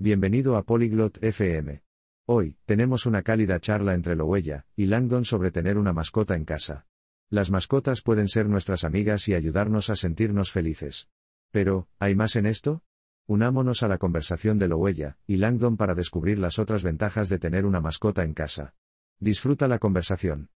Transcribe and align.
Bienvenido 0.00 0.55
a 0.57 0.63
Polyglot 0.63 1.23
FM. 1.23 1.83
Hoy, 2.27 2.57
tenemos 2.65 3.05
una 3.05 3.21
cálida 3.21 3.59
charla 3.59 3.93
entre 3.93 4.15
Lowella 4.15 4.65
y 4.75 4.87
Langdon 4.87 5.25
sobre 5.25 5.51
tener 5.51 5.77
una 5.77 5.93
mascota 5.93 6.35
en 6.35 6.45
casa. 6.45 6.87
Las 7.29 7.51
mascotas 7.51 8.01
pueden 8.01 8.27
ser 8.27 8.47
nuestras 8.49 8.83
amigas 8.83 9.27
y 9.27 9.35
ayudarnos 9.35 9.89
a 9.89 9.95
sentirnos 9.95 10.51
felices. 10.51 11.09
Pero, 11.51 11.87
¿hay 11.99 12.15
más 12.15 12.35
en 12.35 12.45
esto? 12.45 12.81
Unámonos 13.27 13.83
a 13.83 13.87
la 13.87 13.97
conversación 13.97 14.57
de 14.57 14.67
Lowella 14.67 15.17
y 15.27 15.37
Langdon 15.37 15.77
para 15.77 15.93
descubrir 15.93 16.39
las 16.39 16.57
otras 16.57 16.83
ventajas 16.83 17.29
de 17.29 17.39
tener 17.39 17.65
una 17.65 17.79
mascota 17.79 18.23
en 18.23 18.33
casa. 18.33 18.73
Disfruta 19.19 19.67
la 19.67 19.77
conversación. 19.77 20.49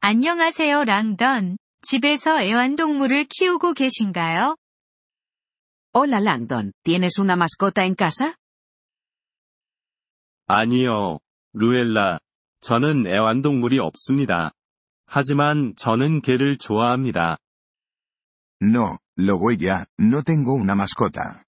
안녕하세요, 0.00 0.84
랑던. 0.84 1.56
집에서 1.82 2.42
애완동물을 2.42 3.26
키우고 3.26 3.74
계신가요? 3.74 4.56
Hola 5.93 6.19
Langdon, 6.19 6.71
¿tienes 6.83 7.17
una 7.17 7.35
mascota 7.35 7.85
en 7.85 7.95
casa? 7.95 8.35
아니요, 10.47 11.19
루엘라. 11.53 12.19
저는 12.61 13.07
애완동물이 13.07 13.79
없습니다. 13.79 14.51
하지만 15.05 15.73
저는 15.75 16.21
개를 16.21 16.57
좋아합니다. 16.57 17.37
No, 18.61 18.97
lo 19.17 19.37
huella, 19.37 19.85
no 19.99 20.21
tengo 20.23 20.53
una 20.53 20.75
mascota. 20.75 21.45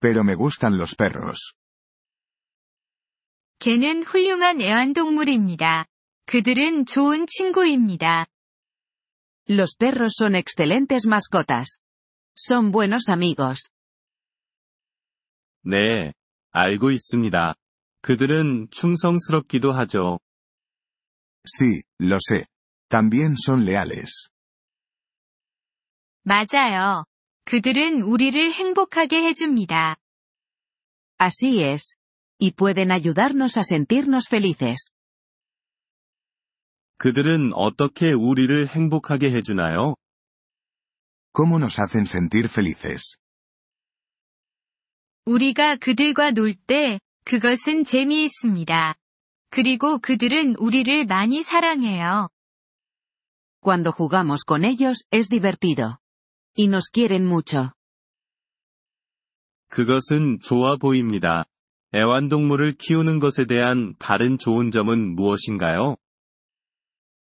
Pero 0.00 0.22
me 0.22 0.34
gustan 0.34 0.78
los 0.78 0.94
perros. 0.96 1.54
개는 3.58 4.02
훌륭한 4.02 4.60
애완동물입니다. 4.60 5.86
그들은 6.26 6.86
좋은 6.86 7.26
친구입니다. 7.26 8.26
Los 9.48 9.76
perros 9.76 10.14
son 10.18 10.34
excelentes 10.34 11.06
mascotas. 11.06 11.80
Son 12.36 12.70
buenos 12.70 13.08
amigos. 13.08 13.70
네, 15.63 16.13
알고 16.51 16.91
있습니다. 16.91 17.55
그들은 18.01 18.67
충성스럽기도 18.71 19.71
하죠. 19.73 20.19
Sí, 21.45 21.83
lo 21.99 22.17
sé. 22.19 22.45
También 22.89 23.35
son 23.37 23.63
leales. 23.63 24.29
맞아요. 26.23 27.05
그들은 27.45 28.01
우리를 28.03 28.51
행복하게 28.51 29.23
해줍니다. 29.27 29.97
Así 31.17 31.63
es. 31.63 31.95
Y 32.39 32.51
pueden 32.51 32.91
ayudarnos 32.91 33.57
a 33.57 33.63
sentirnos 33.63 34.27
felices. 34.27 34.93
그들은 36.97 37.53
어떻게 37.53 38.11
우리를 38.11 38.67
행복하게 38.67 39.31
해주나요? 39.31 39.95
¿Cómo 41.33 41.57
nos 41.59 41.79
hacen 41.79 42.05
sentir 42.05 42.47
felices? 42.47 43.17
우리가 45.25 45.75
그들과 45.75 46.31
놀 46.31 46.55
때, 46.55 46.99
그것은 47.25 47.83
재미있습니다. 47.83 48.95
그리고 49.49 49.99
그들은 49.99 50.55
우리를 50.55 51.05
많이 51.05 51.43
사랑해요. 51.43 52.29
Cuando 53.61 53.91
jugamos 53.91 54.43
con 54.43 54.65
ellos, 54.65 55.03
es 55.11 55.29
divertido. 55.29 55.99
Y 56.57 56.67
nos 56.67 56.89
quieren 56.89 57.27
mucho. 57.27 57.71
그것은 59.69 60.39
좋아 60.41 60.77
보입니다. 60.77 61.45
애완동물을 61.93 62.73
키우는 62.73 63.19
것에 63.19 63.45
대한 63.45 63.93
다른 63.99 64.37
좋은 64.37 64.71
점은 64.71 65.15
무엇인가요? 65.15 65.97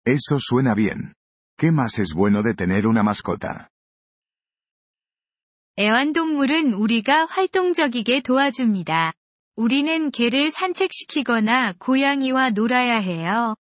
Eso 0.06 0.38
suena 0.38 0.74
bien. 0.74 1.12
¿Qué 1.58 1.70
más 1.70 1.98
es 1.98 2.14
bueno 2.14 2.42
de 2.42 2.54
tener 2.54 2.86
una 2.86 3.02
mascota? 3.02 3.71
애완동물은 5.78 6.74
우리가 6.74 7.24
활동적이게 7.24 8.20
도와줍니다. 8.20 9.14
우리는 9.56 10.10
개를 10.10 10.50
산책시키거나 10.50 11.74
고양이와 11.78 12.50
놀아야 12.50 12.98
해요. 12.98 13.56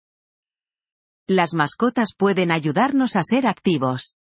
Las 1.30 1.54
mascotas 1.54 2.16
pueden 2.18 2.50
ayudarnos 2.50 3.16
a 3.16 3.22
ser 3.22 3.46
activos. 3.46 4.16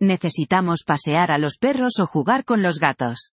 Necesitamos 0.00 0.82
pasear 0.84 1.30
a 1.30 1.38
los 1.38 1.58
perros 1.58 2.00
o 2.00 2.06
jugar 2.06 2.44
con 2.44 2.60
los 2.62 2.80
gatos. 2.80 3.30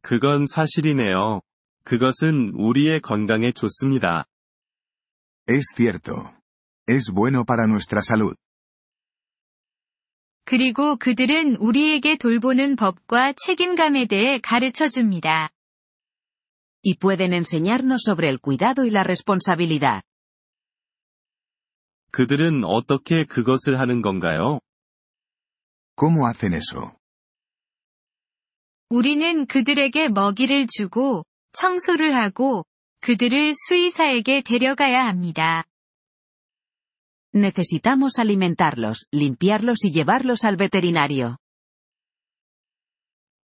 그건 0.00 0.46
사실이네요. 0.46 1.40
그것은 1.82 2.52
우리의 2.54 3.00
건강에 3.00 3.50
좋습니다. 3.50 4.26
Es 5.48 5.74
cierto. 5.74 6.14
Es 6.86 7.12
bueno 7.12 7.44
para 7.44 7.66
nuestra 7.66 8.02
salud. 8.02 8.36
그리고 10.48 10.96
그들은 10.96 11.56
우리에게 11.56 12.16
돌보는 12.16 12.76
법과 12.76 13.34
책임감에 13.34 14.06
대해 14.06 14.40
가르쳐 14.42 14.88
줍니다. 14.88 15.50
Y 16.82 16.94
pueden 16.98 17.34
enseñarnos 17.34 18.02
sobre 18.02 18.30
el 18.30 18.38
cuidado 18.40 18.86
y 18.86 18.90
la 18.90 19.02
responsabilidad. 19.02 20.00
그들은 22.12 22.64
어떻게 22.64 23.26
그것을 23.26 23.78
하는 23.78 24.00
건가요? 24.00 24.60
¿Cómo 25.96 26.26
hacen 26.26 26.54
eso? 26.54 26.92
우리는 28.88 29.44
그들에게 29.44 30.08
먹이를 30.08 30.66
주고, 30.66 31.24
청소를 31.52 32.14
하고, 32.14 32.64
그들을 33.00 33.52
수의사에게 33.52 34.40
데려가야 34.46 35.08
합니다. 35.08 35.64
Necesitamos 37.37 38.19
alimentarlos, 38.19 39.07
limpiarlos 39.11 39.83
y 39.83 39.91
llevarlos 39.91 40.43
al 40.43 40.55
veterinario. 40.55 41.37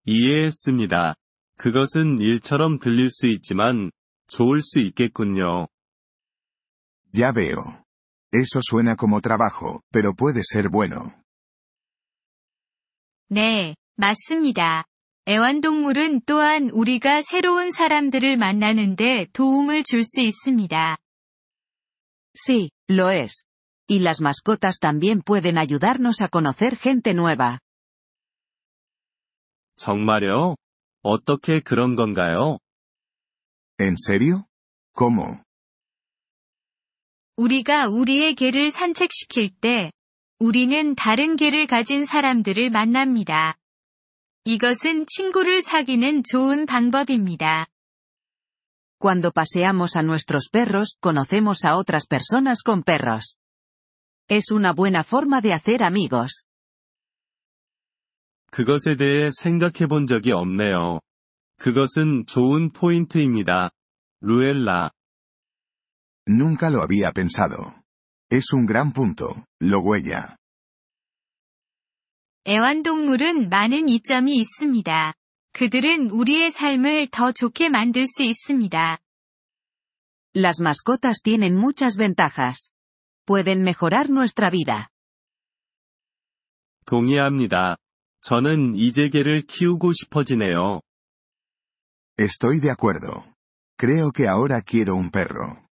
이해했습니다. 0.04 1.14
그것은 1.56 2.20
일처럼 2.20 2.78
들릴 2.78 3.10
수 3.10 3.26
있지만, 3.26 3.90
좋을 4.28 4.60
수 4.62 4.78
있겠군요. 4.78 5.68
Ya 7.12 7.32
veo. 7.32 7.84
Eso 8.32 8.60
suena 8.62 8.94
como 8.94 9.20
trabajo, 9.20 9.80
pero 9.90 10.14
puede 10.14 10.42
ser 10.44 10.68
bueno. 10.70 11.14
네, 13.30 13.74
맞습니다. 13.96 14.84
애완동물은 15.26 16.22
또한 16.24 16.70
우리가 16.70 17.20
새로운 17.22 17.70
사람들을 17.70 18.38
만나는데 18.38 19.26
도움을 19.32 19.82
줄 19.84 20.02
수 20.02 20.22
있습니다. 20.22 20.96
Sí, 22.34 22.70
lo 22.88 23.10
es. 23.10 23.44
Y 23.88 24.00
las 24.00 24.20
mascotas 24.20 24.78
también 24.78 25.22
pueden 25.22 25.56
ayudarnos 25.56 26.20
a 26.20 26.28
conocer 26.28 26.76
gente 26.76 27.14
nueva. 27.14 27.58
정말요? 29.76 30.56
어떻게 31.02 31.60
그런 31.60 31.96
건가요? 31.96 32.58
¿En 33.78 33.94
serio? 33.96 34.44
¿Cómo? 34.94 35.42
우리가 37.36 37.86
우리의 37.86 38.34
개를 38.34 38.70
산책시킬 38.70 39.54
때, 39.60 39.92
우리는 40.40 40.96
다른 40.96 41.36
개를 41.36 41.66
가진 41.66 42.04
사람들을 42.04 42.70
만납니다. 42.70 43.56
이것은 44.44 45.06
친구를 45.06 45.62
사귀는 45.62 46.24
좋은 46.24 46.66
방법입니다. 46.66 47.66
Cuando 48.98 49.30
paseamos 49.30 49.96
a 49.96 50.02
nuestros 50.02 50.48
perros, 50.50 50.96
conocemos 51.00 51.64
a 51.64 51.76
otras 51.76 52.08
personas 52.08 52.62
con 52.64 52.82
perros. 52.82 53.36
Es 54.28 54.50
una 54.50 54.72
buena 54.72 55.02
forma 55.02 55.40
de 55.40 55.52
hacer 55.52 55.82
amigos. 55.82 56.44
그것에 58.50 58.96
대해 58.96 59.30
생각해 59.30 59.86
본 59.88 60.06
적이 60.06 60.32
없네요. 60.32 61.00
그것은 61.58 62.24
좋은 62.26 62.72
포인트입니다. 62.72 63.70
루엘라. 64.20 64.90
Nunca 66.28 66.68
lo 66.70 66.82
había 66.82 67.12
pensado. 67.12 67.82
Es 68.30 68.52
un 68.52 68.66
gran 68.66 68.92
punto, 68.92 69.46
lo 69.60 69.80
huella. 69.80 70.36
애완동물은 72.46 73.48
많은 73.48 73.88
이점이 73.88 74.36
있습니다. 74.36 75.14
그들은 75.52 76.10
우리의 76.10 76.50
삶을 76.50 77.08
더 77.10 77.32
좋게 77.32 77.68
만들 77.68 78.06
수 78.06 78.22
있습니다. 78.22 78.98
Las 80.34 80.60
mascotas 80.60 81.22
tienen 81.22 81.56
muchas 81.56 81.96
ventajas. 81.96 82.70
Pueden 83.26 83.62
mejorar 83.62 84.10
nuestra 84.10 84.50
vida. 84.50 84.88
동의합니다. 86.86 87.76
저는 88.22 88.74
이제 88.74 89.08
개를 89.08 89.42
키우고 89.42 89.92
싶어지네요. 89.92 90.80
Estoy 92.18 92.60
de 92.60 92.70
acuerdo. 92.70 93.34
Creo 93.78 94.10
que 94.10 94.26
ahora 94.26 94.60
quiero 94.60 94.96
un 94.96 95.10
perro. 95.10 95.68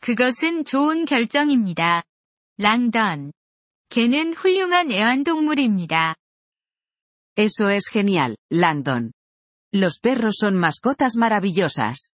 그것은 0.00 0.64
좋은 0.64 1.04
결정입니다. 1.04 2.02
랑던. 2.58 3.32
개는 3.88 4.32
훌륭한 4.32 4.90
애완동물입니다. 4.90 6.16
Eso 7.36 7.70
es 7.70 7.88
genial, 7.90 8.36
Langdon. 8.50 9.12
Los 9.72 10.00
perros 10.00 10.36
son 10.40 10.58
mascotas 10.58 11.16
maravillosas. 11.16 12.10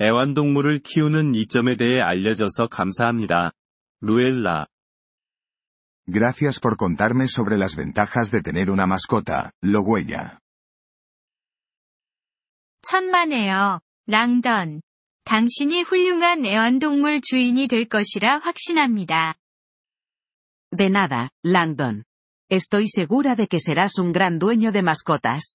애완동물을 0.00 0.80
키우는 0.80 1.34
이점에 1.34 1.76
대해 1.76 2.00
알려줘서 2.00 2.66
감사합니다. 2.68 3.52
루엘라. 4.00 4.66
Gracias 6.06 6.60
por 6.60 6.76
contarme 6.76 7.26
sobre 7.28 7.56
las 7.56 7.76
ventajas 7.76 8.30
de 8.30 8.42
tener 8.42 8.70
una 8.70 8.86
mascota, 8.86 9.52
lo 9.62 9.80
huella. 9.80 10.38
천만에요, 12.82 13.80
랑던. 14.06 14.82
당신이 15.24 15.82
훌륭한 15.82 16.44
애완동물 16.44 17.22
주인이 17.22 17.66
될 17.68 17.88
것이라 17.88 18.38
확신합니다. 18.38 19.36
De 20.76 20.88
nada, 20.88 21.30
Langdon. 21.42 22.04
Estoy 22.50 22.88
segura 22.88 23.36
de 23.36 23.46
que 23.46 23.58
serás 23.58 23.96
un 23.98 24.12
gran 24.12 24.38
dueño 24.38 24.70
de 24.70 24.82
mascotas. 24.82 25.54